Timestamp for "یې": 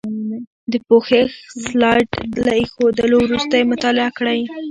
3.59-3.69